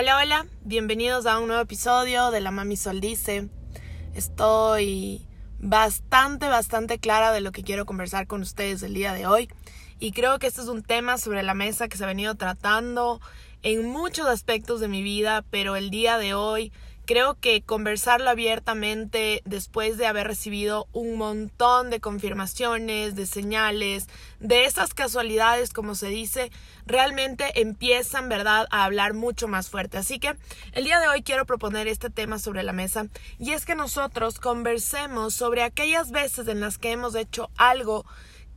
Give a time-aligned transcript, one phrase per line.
[0.00, 3.48] Hola, hola, bienvenidos a un nuevo episodio de La Mami Sol Dice.
[4.14, 5.26] Estoy
[5.58, 9.48] bastante, bastante clara de lo que quiero conversar con ustedes el día de hoy.
[9.98, 13.20] Y creo que este es un tema sobre la mesa que se ha venido tratando
[13.62, 16.72] en muchos aspectos de mi vida, pero el día de hoy
[17.08, 24.08] Creo que conversarlo abiertamente después de haber recibido un montón de confirmaciones, de señales,
[24.40, 26.52] de esas casualidades, como se dice,
[26.84, 29.96] realmente empiezan, ¿verdad?, a hablar mucho más fuerte.
[29.96, 30.36] Así que
[30.72, 33.06] el día de hoy quiero proponer este tema sobre la mesa
[33.38, 38.04] y es que nosotros conversemos sobre aquellas veces en las que hemos hecho algo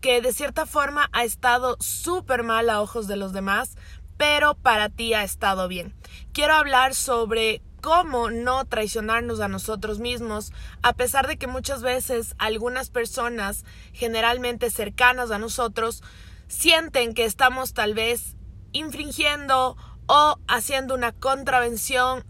[0.01, 3.77] que de cierta forma ha estado súper mal a ojos de los demás,
[4.17, 5.95] pero para ti ha estado bien.
[6.33, 12.35] Quiero hablar sobre cómo no traicionarnos a nosotros mismos, a pesar de que muchas veces
[12.37, 16.03] algunas personas, generalmente cercanas a nosotros,
[16.47, 18.35] sienten que estamos tal vez
[18.71, 19.75] infringiendo
[20.07, 22.25] o haciendo una contravención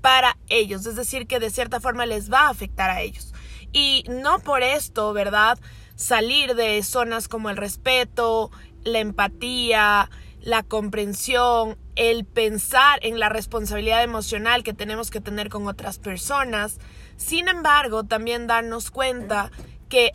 [0.00, 3.34] para ellos, es decir, que de cierta forma les va a afectar a ellos.
[3.72, 5.58] Y no por esto, ¿verdad?
[5.96, 8.50] Salir de zonas como el respeto,
[8.84, 10.10] la empatía,
[10.46, 16.78] la comprensión, el pensar en la responsabilidad emocional que tenemos que tener con otras personas.
[17.16, 19.50] Sin embargo, también darnos cuenta
[19.88, 20.12] que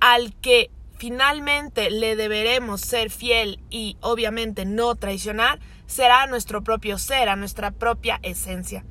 [0.00, 7.28] al que finalmente le deberemos ser fiel y obviamente no traicionar, será nuestro propio ser,
[7.28, 8.84] a nuestra propia esencia.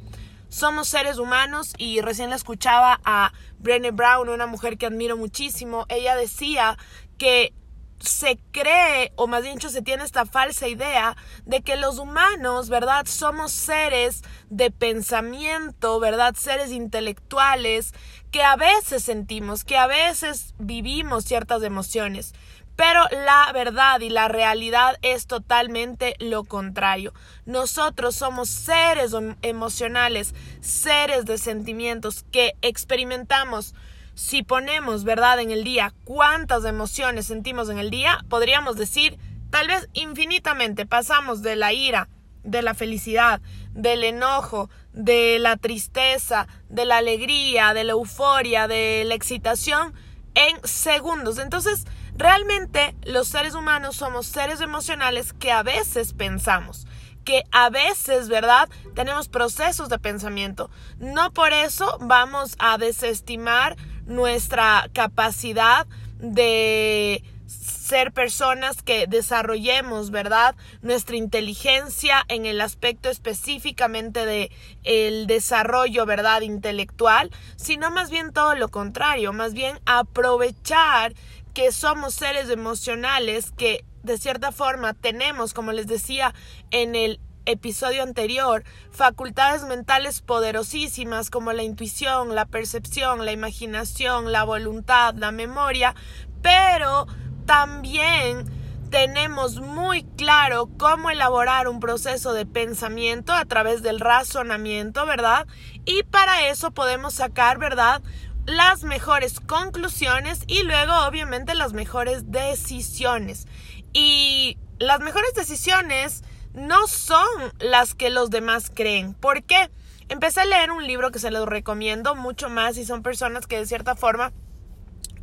[0.49, 5.85] Somos seres humanos y recién la escuchaba a Brené Brown, una mujer que admiro muchísimo.
[5.87, 6.77] Ella decía
[7.17, 7.53] que
[8.01, 13.05] se cree, o más bien se tiene esta falsa idea de que los humanos, ¿verdad?
[13.05, 16.35] Somos seres de pensamiento, ¿verdad?
[16.35, 17.93] Seres intelectuales
[18.31, 22.33] que a veces sentimos, que a veces vivimos ciertas emociones.
[22.75, 27.13] Pero la verdad y la realidad es totalmente lo contrario.
[27.45, 33.75] Nosotros somos seres emocionales, seres de sentimientos que experimentamos
[34.21, 39.17] si ponemos, ¿verdad?, en el día cuántas emociones sentimos en el día, podríamos decir,
[39.49, 42.07] tal vez infinitamente, pasamos de la ira,
[42.43, 43.41] de la felicidad,
[43.73, 49.95] del enojo, de la tristeza, de la alegría, de la euforia, de la excitación
[50.35, 51.39] en segundos.
[51.39, 51.85] Entonces,
[52.15, 56.85] realmente los seres humanos somos seres emocionales que a veces pensamos
[57.23, 58.67] que a veces, ¿verdad?
[58.95, 60.71] Tenemos procesos de pensamiento.
[60.97, 63.77] No por eso vamos a desestimar
[64.11, 65.87] nuestra capacidad
[66.19, 70.55] de ser personas que desarrollemos, ¿verdad?
[70.81, 74.51] Nuestra inteligencia en el aspecto específicamente de
[74.83, 76.41] el desarrollo, ¿verdad?
[76.41, 81.13] intelectual, sino más bien todo lo contrario, más bien aprovechar
[81.53, 86.33] que somos seres emocionales que de cierta forma tenemos, como les decía
[86.71, 94.43] en el episodio anterior, facultades mentales poderosísimas como la intuición, la percepción, la imaginación, la
[94.43, 95.95] voluntad, la memoria,
[96.41, 97.07] pero
[97.45, 98.45] también
[98.89, 105.47] tenemos muy claro cómo elaborar un proceso de pensamiento a través del razonamiento, ¿verdad?
[105.85, 108.01] Y para eso podemos sacar, ¿verdad?
[108.45, 113.47] las mejores conclusiones y luego obviamente las mejores decisiones.
[113.93, 116.23] Y las mejores decisiones
[116.53, 117.27] no son
[117.59, 119.13] las que los demás creen.
[119.13, 119.69] ¿Por qué?
[120.09, 123.57] Empecé a leer un libro que se los recomiendo mucho más y son personas que
[123.57, 124.33] de cierta forma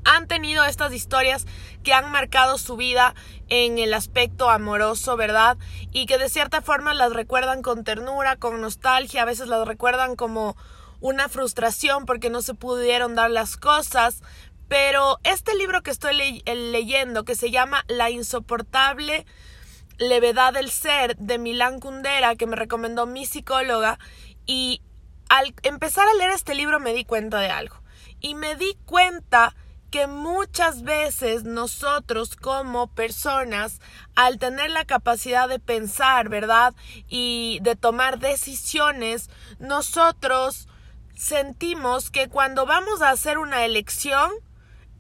[0.05, 1.45] han tenido estas historias
[1.83, 3.15] que han marcado su vida
[3.49, 5.59] en el aspecto amoroso, ¿verdad?
[5.93, 10.17] Y que de cierta forma las recuerdan con ternura, con nostalgia, a veces las recuerdan
[10.17, 10.57] como
[11.01, 14.23] una frustración porque no se pudieron dar las cosas.
[14.69, 19.27] Pero este libro que estoy leyendo, que se llama La insoportable
[19.99, 23.99] Levedad del Ser de Milán Kundera, que me recomendó mi psicóloga,
[24.47, 24.81] y
[25.29, 27.77] al empezar a leer este libro me di cuenta de algo.
[28.21, 29.55] Y me di cuenta
[29.91, 33.81] que muchas veces nosotros como personas,
[34.15, 36.75] al tener la capacidad de pensar, ¿verdad?
[37.09, 40.69] Y de tomar decisiones, nosotros
[41.17, 44.31] sentimos que cuando vamos a hacer una elección,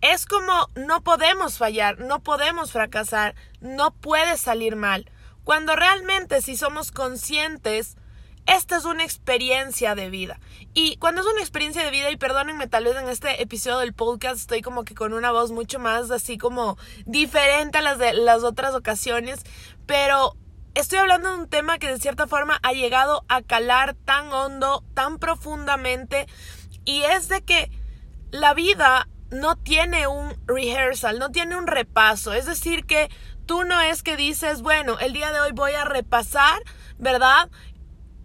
[0.00, 5.10] es como no podemos fallar, no podemos fracasar, no puede salir mal.
[5.44, 7.96] Cuando realmente si somos conscientes,
[8.46, 10.40] esta es una experiencia de vida.
[10.72, 13.92] Y cuando es una experiencia de vida, y perdónenme, tal vez en este episodio del
[13.92, 18.14] podcast estoy como que con una voz mucho más así como diferente a las de
[18.14, 19.40] las otras ocasiones,
[19.86, 20.34] pero
[20.74, 24.84] estoy hablando de un tema que de cierta forma ha llegado a calar tan hondo,
[24.94, 26.26] tan profundamente,
[26.84, 27.70] y es de que
[28.30, 32.32] la vida no tiene un rehearsal, no tiene un repaso.
[32.32, 33.10] Es decir, que
[33.46, 36.62] tú no es que dices, bueno, el día de hoy voy a repasar,
[36.98, 37.48] ¿verdad?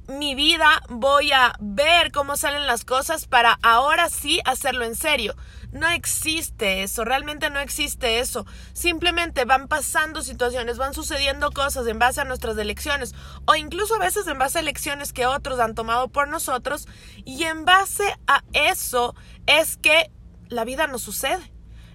[0.08, 5.36] mi vida voy a ver cómo salen las cosas para ahora sí hacerlo en serio.
[5.72, 8.46] No existe eso, realmente no existe eso.
[8.74, 13.16] Simplemente van pasando situaciones, van sucediendo cosas en base a nuestras elecciones
[13.46, 16.88] o incluso a veces en base a elecciones que otros han tomado por nosotros
[17.26, 19.16] y en base a eso
[19.48, 20.12] es que
[20.50, 21.52] la vida nos sucede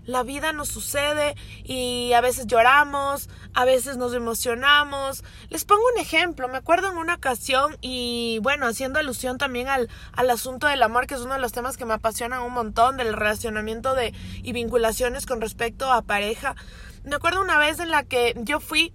[0.08, 5.22] la vida nos sucede y a veces lloramos, a veces nos emocionamos.
[5.50, 9.90] Les pongo un ejemplo, me acuerdo en una ocasión y bueno, haciendo alusión también al,
[10.12, 12.96] al asunto del amor, que es uno de los temas que me apasionan un montón,
[12.96, 16.56] del relacionamiento de, y vinculaciones con respecto a pareja.
[17.04, 18.94] Me acuerdo una vez en la que yo fui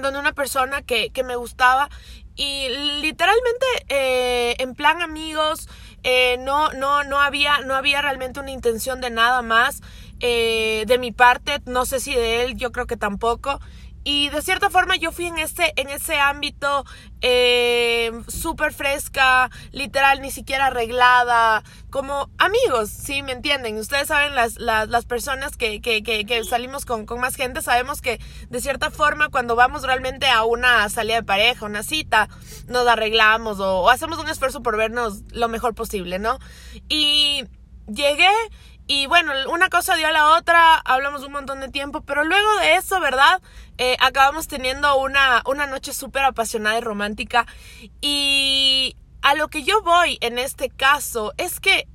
[0.00, 1.88] donde una persona que, que me gustaba
[2.36, 2.68] y
[3.00, 5.68] literalmente eh, en plan amigos
[6.04, 9.82] eh, no no no había no había realmente una intención de nada más
[10.20, 13.60] eh, de mi parte, no sé si de él, yo creo que tampoco.
[14.04, 16.84] Y de cierta forma yo fui en ese, en ese ámbito
[17.22, 23.22] eh, súper fresca, literal, ni siquiera arreglada, como amigos, ¿sí?
[23.22, 23.78] ¿Me entienden?
[23.78, 27.62] Ustedes saben, las, las, las personas que, que, que, que salimos con, con, más gente,
[27.62, 28.20] sabemos que
[28.50, 32.28] de cierta forma cuando vamos realmente a una salida de pareja, una cita,
[32.66, 36.38] nos arreglamos o, o hacemos un esfuerzo por vernos lo mejor posible, ¿no?
[36.90, 37.44] Y
[37.86, 38.28] llegué
[38.86, 42.54] y bueno, una cosa dio a la otra, hablamos un montón de tiempo, pero luego
[42.60, 43.40] de eso, ¿verdad?
[43.78, 47.46] Eh, acabamos teniendo una, una noche súper apasionada y romántica.
[48.02, 51.88] Y a lo que yo voy en este caso es que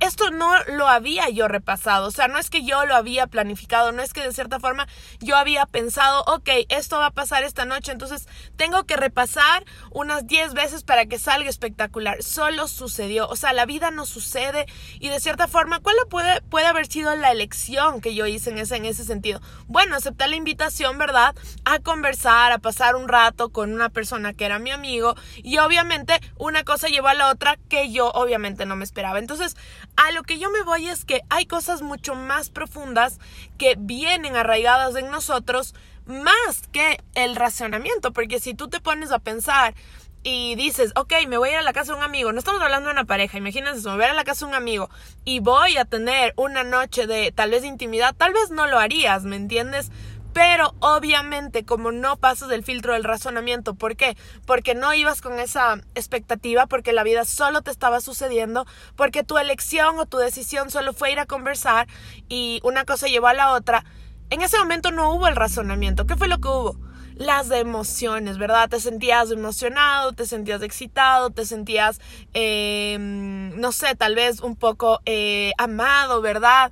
[0.00, 3.92] esto no lo había yo repasado, o sea, no es que yo lo había planificado,
[3.92, 4.88] no es que de cierta forma
[5.20, 8.26] yo había pensado, ok, esto va a pasar esta noche, entonces
[8.56, 12.22] tengo que repasar unas 10 veces para que salga espectacular.
[12.22, 14.66] Solo sucedió, o sea, la vida no sucede
[14.98, 18.58] y de cierta forma, ¿cuál puede, puede haber sido la elección que yo hice en
[18.58, 19.40] ese, en ese sentido?
[19.66, 21.34] Bueno, aceptar la invitación, ¿verdad?
[21.64, 26.20] A conversar, a pasar un rato con una persona que era mi amigo y obviamente
[26.36, 29.18] una cosa llevó a la otra que yo obviamente no me esperaba.
[29.18, 29.56] Entonces,
[29.96, 33.18] a lo que yo me voy es que hay cosas mucho más profundas
[33.58, 35.74] que vienen arraigadas en nosotros
[36.06, 39.74] más que el racionamiento, porque si tú te pones a pensar
[40.22, 42.60] y dices, ok, me voy a ir a la casa de un amigo, no estamos
[42.60, 44.90] hablando de una pareja, imagínense, me voy a ir a la casa de un amigo
[45.24, 49.24] y voy a tener una noche de tal vez intimidad, tal vez no lo harías,
[49.24, 49.90] ¿me entiendes?
[50.32, 54.16] Pero obviamente como no pasas del filtro del razonamiento, ¿por qué?
[54.46, 58.66] Porque no ibas con esa expectativa, porque la vida solo te estaba sucediendo,
[58.96, 61.88] porque tu elección o tu decisión solo fue ir a conversar
[62.28, 63.84] y una cosa llevó a la otra.
[64.30, 66.06] En ese momento no hubo el razonamiento.
[66.06, 66.76] ¿Qué fue lo que hubo?
[67.16, 68.68] Las emociones, ¿verdad?
[68.68, 72.00] Te sentías emocionado, te sentías excitado, te sentías,
[72.32, 76.70] eh, no sé, tal vez un poco eh, amado, ¿verdad?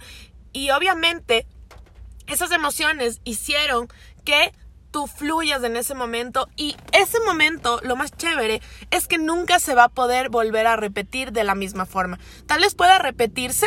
[0.53, 1.47] Y obviamente
[2.29, 3.89] esas emociones hicieron
[4.25, 4.53] que
[4.91, 9.75] tú fluyas en ese momento y ese momento, lo más chévere, es que nunca se
[9.75, 12.19] va a poder volver a repetir de la misma forma.
[12.47, 13.67] Tal vez pueda repetirse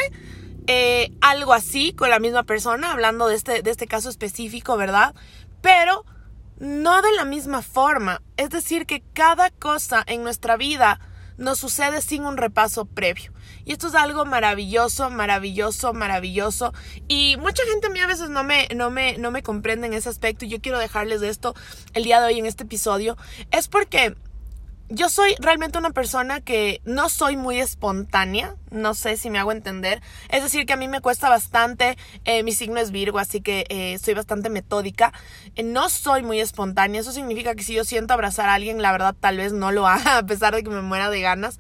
[0.68, 5.13] eh, algo así con la misma persona, hablando de este, de este caso específico, ¿verdad?
[5.62, 6.06] Pero
[6.60, 8.22] no de la misma forma.
[8.38, 11.00] Es decir, que cada cosa en nuestra vida
[11.38, 13.34] nos sucede sin un repaso previo.
[13.66, 16.74] Y esto es algo maravilloso, maravilloso, maravilloso.
[17.08, 19.94] Y mucha gente a mí a veces no me, no me, no me comprende en
[19.94, 20.46] ese aspecto.
[20.46, 21.56] Y yo quiero dejarles de esto
[21.94, 23.18] el día de hoy en este episodio.
[23.52, 24.16] Es porque
[24.94, 29.53] yo soy realmente una persona que no soy muy espontánea, no sé si me hago
[29.53, 30.01] entender.
[30.30, 33.65] Es decir, que a mí me cuesta bastante, eh, mi signo es Virgo, así que
[33.70, 35.13] eh, soy bastante metódica.
[35.56, 38.91] Eh, no soy muy espontánea, eso significa que si yo siento abrazar a alguien, la
[38.91, 41.60] verdad tal vez no lo haga, a pesar de que me muera de ganas.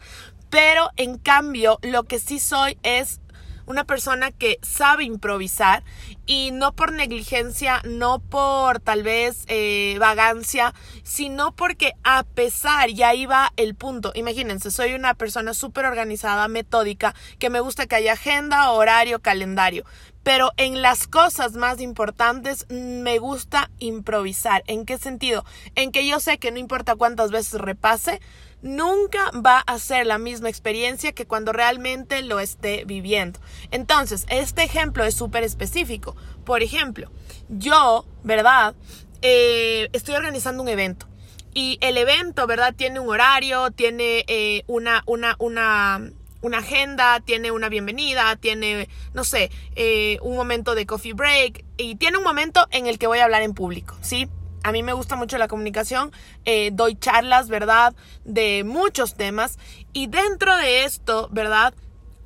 [0.51, 3.21] Pero en cambio, lo que sí soy es
[3.65, 5.83] una persona que sabe improvisar
[6.25, 13.01] y no por negligencia, no por tal vez eh, vagancia, sino porque a pesar, y
[13.03, 17.95] ahí va el punto, imagínense, soy una persona súper organizada, metódica, que me gusta que
[17.95, 19.85] haya agenda, horario, calendario,
[20.23, 24.63] pero en las cosas más importantes me gusta improvisar.
[24.67, 25.45] ¿En qué sentido?
[25.75, 28.21] En que yo sé que no importa cuántas veces repase,
[28.61, 33.39] nunca va a ser la misma experiencia que cuando realmente lo esté viviendo.
[33.71, 36.15] Entonces, este ejemplo es súper específico.
[36.45, 37.11] Por ejemplo,
[37.49, 38.75] yo, ¿verdad?
[39.21, 41.07] Eh, estoy organizando un evento.
[41.53, 42.73] Y el evento, ¿verdad?
[42.75, 49.51] Tiene un horario, tiene eh, una, una, una, agenda, tiene una bienvenida, tiene, no sé,
[49.75, 53.25] eh, un momento de coffee break y tiene un momento en el que voy a
[53.25, 54.29] hablar en público, ¿sí?
[54.63, 56.11] A mí me gusta mucho la comunicación,
[56.45, 57.95] eh, doy charlas, ¿verdad?
[58.25, 59.57] De muchos temas.
[59.93, 61.73] Y dentro de esto, ¿verdad?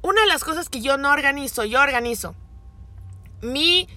[0.02, 2.36] Una de las cosas que yo no organizo, yo organizo
[3.42, 3.88] mi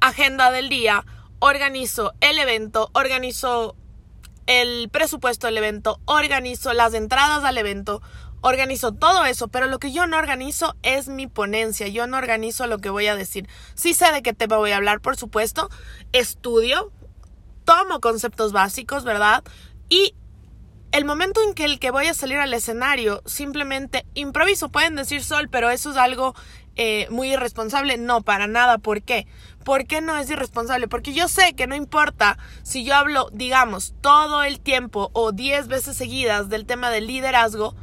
[0.00, 1.04] agenda del día,
[1.38, 3.76] organizo el evento, organizo
[4.46, 8.02] el presupuesto del evento, organizo las entradas al evento,
[8.40, 12.66] organizo todo eso, pero lo que yo no organizo es mi ponencia, yo no organizo
[12.66, 13.48] lo que voy a decir.
[13.74, 15.70] Sí sé de qué tema voy a hablar, por supuesto,
[16.12, 16.92] estudio,
[17.64, 19.42] tomo conceptos básicos, ¿verdad?
[19.88, 20.14] Y
[20.92, 25.24] el momento en que el que voy a salir al escenario simplemente improviso, pueden decir
[25.24, 26.34] sol, pero eso es algo
[26.76, 27.96] eh, muy irresponsable.
[27.98, 28.78] No, para nada.
[28.78, 29.26] ¿Por qué?
[29.64, 30.88] ¿Por qué no es irresponsable?
[30.88, 35.68] Porque yo sé que no importa si yo hablo, digamos, todo el tiempo o 10
[35.68, 37.74] veces seguidas del tema del liderazgo,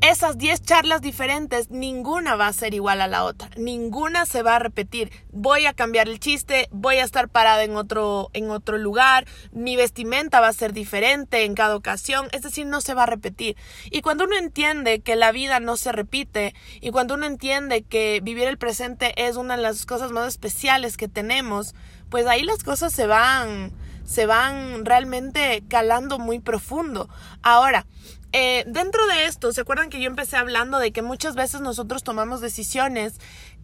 [0.00, 4.56] esas 10 charlas diferentes, ninguna va a ser igual a la otra, ninguna se va
[4.56, 5.12] a repetir.
[5.30, 9.76] Voy a cambiar el chiste, voy a estar parada en otro en otro lugar, mi
[9.76, 13.56] vestimenta va a ser diferente en cada ocasión, es decir, no se va a repetir.
[13.90, 18.20] Y cuando uno entiende que la vida no se repite y cuando uno entiende que
[18.22, 21.74] vivir el presente es una de las cosas más especiales que tenemos,
[22.08, 23.72] pues ahí las cosas se van
[24.10, 27.08] se van realmente calando muy profundo.
[27.42, 27.86] Ahora,
[28.32, 32.02] eh, dentro de esto, ¿se acuerdan que yo empecé hablando de que muchas veces nosotros
[32.02, 33.14] tomamos decisiones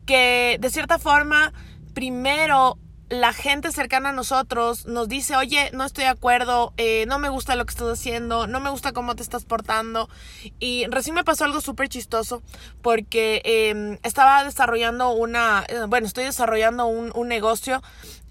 [0.06, 1.52] que de cierta forma
[1.94, 7.20] primero la gente cercana a nosotros nos dice, oye, no estoy de acuerdo, eh, no
[7.20, 10.08] me gusta lo que estás haciendo, no me gusta cómo te estás portando.
[10.58, 12.42] Y recién me pasó algo súper chistoso
[12.82, 17.80] porque em, estaba desarrollando una, eh, bueno, estoy desarrollando un, un negocio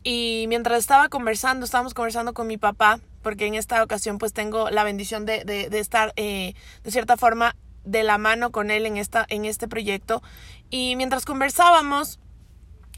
[0.03, 4.69] y mientras estaba conversando, estábamos conversando con mi papá porque en esta ocasión pues tengo
[4.69, 6.53] la bendición de, de, estar eh,
[6.83, 10.21] de cierta forma de la mano con él en, esta, en este proyecto.
[10.69, 12.19] Y mientras conversábamos,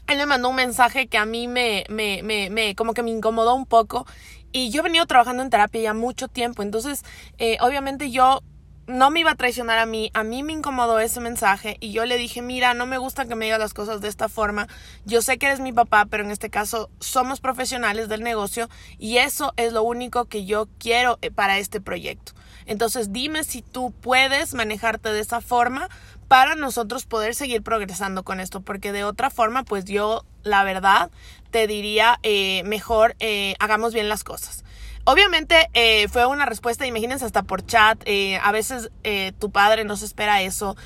[0.06, 3.08] él me mandó un mensaje que a mí me, me, me, me como que me
[3.08, 4.06] incomodó un poco.
[4.52, 6.62] Y yo he venido trabajando en terapia ya mucho tiempo.
[6.62, 7.06] Entonces,
[7.38, 8.42] eh, obviamente yo
[8.88, 12.06] no me iba a traicionar a mí, a mí me incomodó ese mensaje y yo
[12.06, 14.66] le dije, mira, no me gusta que me digas las cosas de esta forma,
[15.04, 19.18] yo sé que eres mi papá, pero en este caso somos profesionales del negocio y
[19.18, 22.32] eso es lo único que yo quiero eh, para este proyecto.
[22.64, 25.88] Entonces dime si tú puedes manejarte de esa forma
[26.26, 31.10] para nosotros poder seguir progresando con esto, porque de otra forma, pues yo, la verdad,
[31.50, 34.64] te diría, eh, mejor eh, hagamos bien las cosas.
[35.10, 39.84] Obviamente eh, fue una respuesta, imagínense hasta por chat, eh, a veces eh, tu padre
[39.84, 40.76] no se espera eso,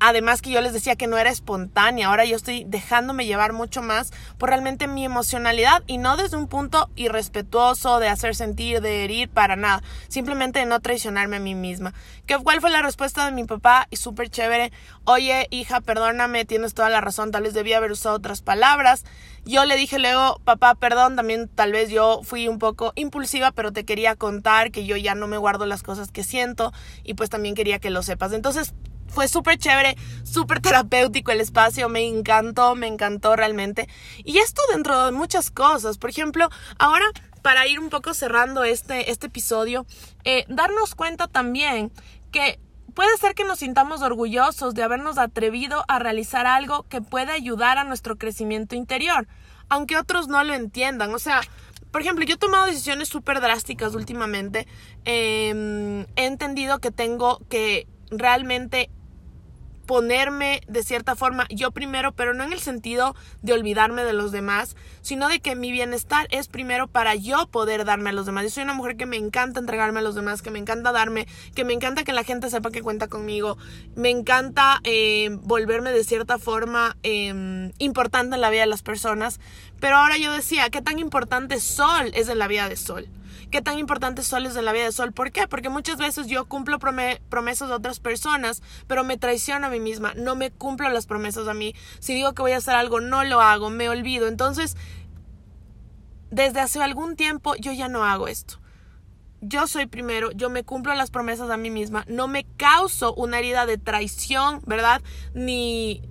[0.00, 3.82] Además que yo les decía que no era espontánea, ahora yo estoy dejándome llevar mucho
[3.82, 9.04] más por realmente mi emocionalidad y no desde un punto irrespetuoso de hacer sentir, de
[9.04, 11.94] herir, para nada, simplemente de no traicionarme a mí misma.
[12.26, 13.88] ¿Qué, ¿Cuál fue la respuesta de mi papá?
[13.90, 14.72] Y súper chévere,
[15.04, 19.04] oye hija, perdóname, tienes toda la razón, tal vez debía haber usado otras palabras.
[19.44, 23.72] Yo le dije luego, papá, perdón, también tal vez yo fui un poco impulsiva, pero
[23.72, 27.30] te quería contar que yo ya no me guardo las cosas que siento y pues
[27.30, 28.32] también quería que lo sepas.
[28.32, 28.74] Entonces,
[29.08, 33.88] fue súper chévere, súper terapéutico el espacio, me encantó, me encantó realmente.
[34.24, 36.48] Y esto dentro de muchas cosas, por ejemplo,
[36.78, 37.06] ahora
[37.42, 39.86] para ir un poco cerrando este, este episodio,
[40.24, 41.92] eh, darnos cuenta también
[42.30, 42.60] que
[42.94, 47.78] puede ser que nos sintamos orgullosos de habernos atrevido a realizar algo que puede ayudar
[47.78, 49.28] a nuestro crecimiento interior,
[49.68, 51.14] aunque otros no lo entiendan.
[51.14, 51.40] O sea,
[51.90, 54.66] por ejemplo, yo he tomado decisiones súper drásticas últimamente.
[55.04, 58.90] Em, he entendido que tengo que realmente
[59.88, 64.32] ponerme de cierta forma yo primero, pero no en el sentido de olvidarme de los
[64.32, 68.44] demás, sino de que mi bienestar es primero para yo poder darme a los demás.
[68.44, 71.26] Yo soy una mujer que me encanta entregarme a los demás, que me encanta darme,
[71.54, 73.56] que me encanta que la gente sepa que cuenta conmigo,
[73.96, 79.40] me encanta eh, volverme de cierta forma em, importante en la vida de las personas.
[79.80, 83.08] Pero ahora yo decía, ¿qué tan importante Sol es en la vida de Sol?
[83.50, 85.12] Qué tan importante Sol es en la vida de Sol.
[85.12, 85.48] ¿Por qué?
[85.48, 90.14] Porque muchas veces yo cumplo promesas de otras personas, pero me traiciono a mí misma,
[90.14, 91.74] no me cumplo las promesas a mí.
[92.00, 94.28] Si digo que voy a hacer algo, no lo hago, me olvido.
[94.28, 94.76] Entonces,
[96.30, 98.60] desde hace algún tiempo yo ya no hago esto.
[99.40, 103.38] Yo soy primero, yo me cumplo las promesas a mí misma, no me causo una
[103.38, 105.00] herida de traición, ¿verdad?
[105.32, 106.02] Ni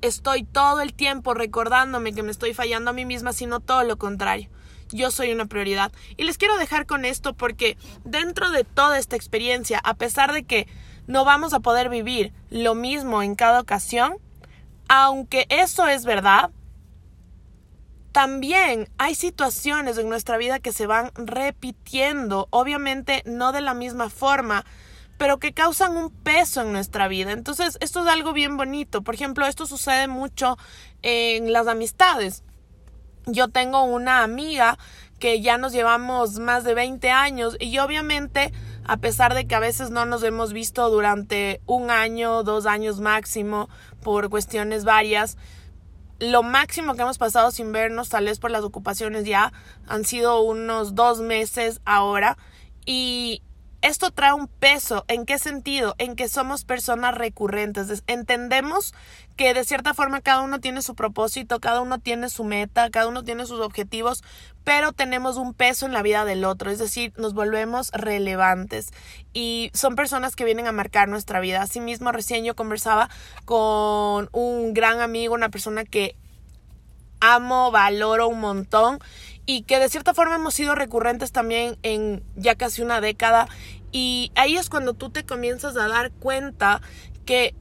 [0.00, 3.98] estoy todo el tiempo recordándome que me estoy fallando a mí misma, sino todo lo
[3.98, 4.48] contrario
[4.92, 5.92] yo soy una prioridad.
[6.16, 10.44] Y les quiero dejar con esto porque dentro de toda esta experiencia, a pesar de
[10.44, 10.66] que
[11.06, 14.18] no vamos a poder vivir lo mismo en cada ocasión,
[14.88, 16.50] aunque eso es verdad,
[18.12, 24.10] también hay situaciones en nuestra vida que se van repitiendo, obviamente no de la misma
[24.10, 24.64] forma,
[25.16, 27.32] pero que causan un peso en nuestra vida.
[27.32, 29.02] Entonces, esto es algo bien bonito.
[29.02, 30.56] Por ejemplo, esto sucede mucho
[31.02, 32.42] en las amistades.
[33.32, 34.78] Yo tengo una amiga
[35.18, 38.52] que ya nos llevamos más de 20 años y obviamente
[38.84, 43.00] a pesar de que a veces no nos hemos visto durante un año, dos años
[43.00, 43.68] máximo
[44.02, 45.36] por cuestiones varias,
[46.18, 49.52] lo máximo que hemos pasado sin vernos, tal vez por las ocupaciones ya,
[49.86, 52.36] han sido unos dos meses ahora.
[52.84, 53.42] Y
[53.82, 55.04] esto trae un peso.
[55.08, 55.94] ¿En qué sentido?
[55.98, 58.02] En que somos personas recurrentes.
[58.06, 58.94] Entendemos
[59.36, 63.08] que de cierta forma cada uno tiene su propósito, cada uno tiene su meta, cada
[63.08, 64.22] uno tiene sus objetivos,
[64.64, 66.70] pero tenemos un peso en la vida del otro.
[66.70, 68.90] Es decir, nos volvemos relevantes
[69.32, 71.62] y son personas que vienen a marcar nuestra vida.
[71.62, 73.08] Asimismo, recién yo conversaba
[73.46, 76.16] con un gran amigo, una persona que
[77.20, 78.98] amo, valoro un montón
[79.50, 83.48] y que de cierta forma hemos sido recurrentes también en ya casi una década
[83.90, 86.80] y ahí es cuando tú te comienzas a dar cuenta
[87.26, 87.56] que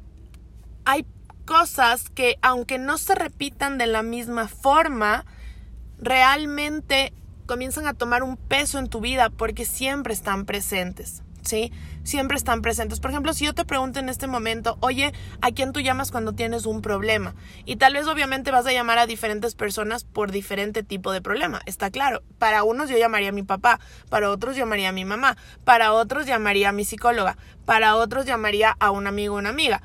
[0.86, 1.04] hay
[1.46, 5.26] cosas que aunque no se repitan de la misma forma,
[5.98, 7.12] realmente
[7.48, 11.24] comienzan a tomar un peso en tu vida porque siempre están presentes.
[11.42, 11.72] ¿sí?
[12.04, 13.00] Siempre están presentes.
[13.00, 16.34] Por ejemplo, si yo te pregunto en este momento, oye, ¿a quién tú llamas cuando
[16.34, 17.36] tienes un problema?
[17.66, 21.62] Y tal vez obviamente vas a llamar a diferentes personas por diferente tipo de problema,
[21.66, 22.24] está claro.
[22.38, 23.80] Para unos yo llamaría a mi papá,
[24.10, 28.76] para otros llamaría a mi mamá, para otros llamaría a mi psicóloga, para otros llamaría
[28.80, 29.82] a un amigo o una amiga.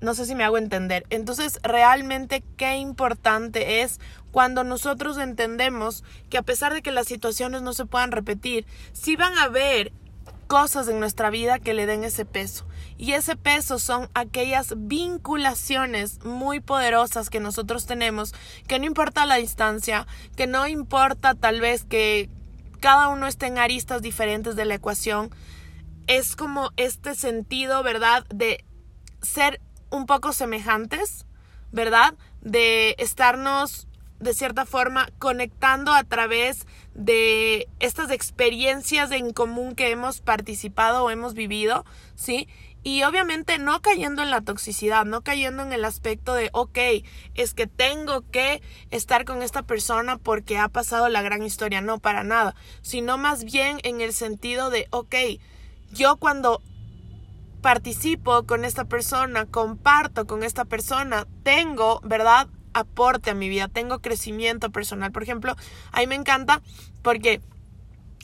[0.00, 1.06] No sé si me hago entender.
[1.10, 3.98] Entonces, realmente qué importante es
[4.30, 9.16] cuando nosotros entendemos que a pesar de que las situaciones no se puedan repetir, si
[9.16, 9.92] van a haber
[10.48, 12.66] cosas en nuestra vida que le den ese peso.
[12.96, 18.34] Y ese peso son aquellas vinculaciones muy poderosas que nosotros tenemos,
[18.66, 22.28] que no importa la distancia, que no importa tal vez que
[22.80, 25.30] cada uno esté en aristas diferentes de la ecuación,
[26.06, 28.24] es como este sentido, ¿verdad?
[28.34, 28.64] De
[29.20, 31.26] ser un poco semejantes,
[31.70, 32.14] ¿verdad?
[32.40, 33.86] De estarnos
[34.18, 36.66] de cierta forma conectando a través
[36.98, 41.84] de estas experiencias en común que hemos participado o hemos vivido,
[42.16, 42.48] ¿sí?
[42.82, 46.78] Y obviamente no cayendo en la toxicidad, no cayendo en el aspecto de, ok,
[47.34, 52.00] es que tengo que estar con esta persona porque ha pasado la gran historia, no
[52.00, 55.14] para nada, sino más bien en el sentido de, ok,
[55.92, 56.62] yo cuando
[57.62, 62.48] participo con esta persona, comparto con esta persona, tengo, ¿verdad?
[62.78, 65.12] Aporte a mi vida, tengo crecimiento personal.
[65.12, 65.56] Por ejemplo,
[65.92, 66.62] a mí me encanta
[67.02, 67.40] porque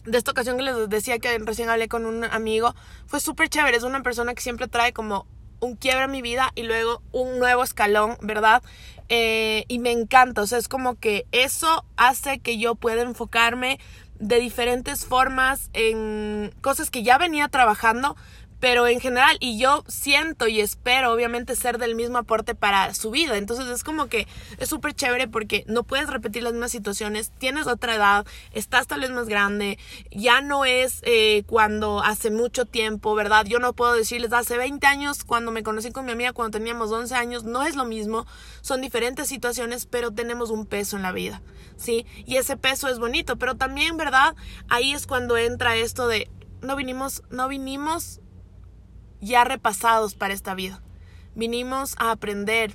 [0.05, 2.75] de esta ocasión que les decía que recién hablé con un amigo,
[3.07, 3.77] fue súper chévere.
[3.77, 5.27] Es una persona que siempre trae como
[5.61, 8.63] un quiebre a mi vida y luego un nuevo escalón, ¿verdad?
[9.09, 13.79] Eh, y me encanta, o sea, es como que eso hace que yo pueda enfocarme
[14.19, 18.17] de diferentes formas en cosas que ya venía trabajando,
[18.65, 23.11] pero en general, y yo siento y espero obviamente ser del mismo aporte para su
[23.11, 23.37] vida.
[23.37, 27.67] Entonces es como que es súper chévere porque no puedes repetir las mismas situaciones, tienes
[27.67, 29.79] otra edad, estás tal vez más grande,
[30.11, 33.45] ya no es eh, cuando hace mucho tiempo, ¿verdad?
[33.45, 36.91] Yo no puedo decirles hace 20 años cuando me conocí con mi amiga cuando teníamos
[36.91, 38.27] 11 años, no es lo mismo,
[38.63, 41.43] son diferentes situaciones, pero tenemos un peso en la vida,
[41.77, 42.07] ¿sí?
[42.25, 44.35] Y ese peso es bonito, pero también, ¿verdad?
[44.71, 46.31] Ahí es cuando entra esto de
[46.63, 48.23] no vinimos, no vinimos
[49.25, 50.83] ya repasados para esta vida.
[51.35, 52.75] Vinimos a aprender,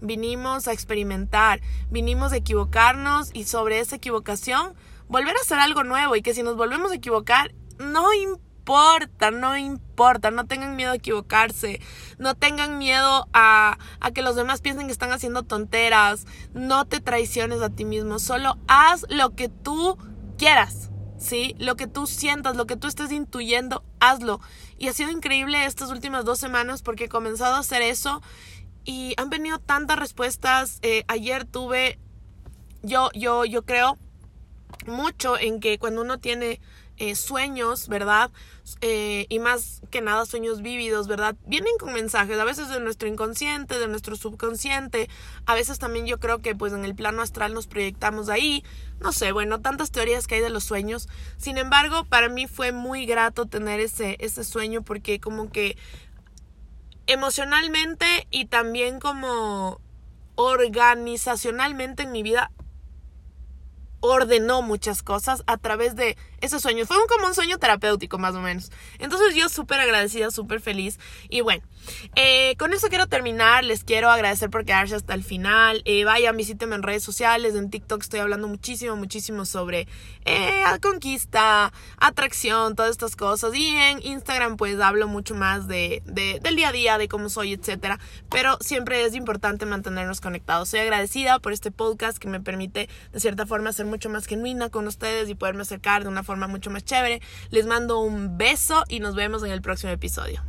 [0.00, 4.74] vinimos a experimentar, vinimos a equivocarnos y sobre esa equivocación
[5.08, 6.16] volver a hacer algo nuevo.
[6.16, 10.96] Y que si nos volvemos a equivocar, no importa, no importa, no tengan miedo a
[10.96, 11.80] equivocarse,
[12.18, 13.78] no tengan miedo a,
[14.14, 18.58] que los demás piensen que están haciendo tonteras, no te traiciones a ti mismo, solo
[18.68, 19.98] haz lo que tú
[20.38, 20.91] quieras.
[21.22, 21.54] ¿Sí?
[21.58, 24.40] Lo que tú sientas, lo que tú estés intuyendo, hazlo.
[24.78, 28.20] Y ha sido increíble estas últimas dos semanas porque he comenzado a hacer eso
[28.84, 30.78] y han venido tantas respuestas.
[30.82, 31.98] Eh, ayer tuve,
[32.82, 33.98] yo, yo, yo creo
[34.86, 36.60] mucho en que cuando uno tiene
[36.98, 38.30] eh, sueños, ¿verdad?
[38.80, 41.34] Eh, y más que nada sueños vívidos, ¿verdad?
[41.46, 45.08] Vienen con mensajes, a veces de nuestro inconsciente, de nuestro subconsciente,
[45.46, 48.62] a veces también yo creo que pues en el plano astral nos proyectamos ahí,
[49.00, 51.08] no sé, bueno, tantas teorías que hay de los sueños.
[51.38, 55.76] Sin embargo, para mí fue muy grato tener ese, ese sueño porque como que
[57.06, 59.80] emocionalmente y también como
[60.34, 62.50] organizacionalmente en mi vida
[64.02, 66.88] ordenó muchas cosas a través de esos sueños.
[66.88, 68.72] Fue como un sueño terapéutico más o menos.
[68.98, 70.98] Entonces yo súper agradecida, súper feliz.
[71.28, 71.62] Y bueno,
[72.16, 73.64] eh, con eso quiero terminar.
[73.64, 75.82] Les quiero agradecer por quedarse hasta el final.
[75.84, 77.54] Eh, vayan, visítenme en redes sociales.
[77.54, 79.86] En TikTok estoy hablando muchísimo, muchísimo sobre
[80.24, 83.54] eh, conquista, atracción, todas estas cosas.
[83.54, 87.28] Y en Instagram pues hablo mucho más de, de, del día a día, de cómo
[87.28, 88.00] soy, etcétera.
[88.30, 90.70] Pero siempre es importante mantenernos conectados.
[90.70, 94.70] Soy agradecida por este podcast que me permite de cierta forma ser mucho más genuina
[94.70, 97.20] con ustedes y poderme acercar de una forma mucho más chévere.
[97.50, 100.42] Les mando un beso y nos vemos en el próximo episodio.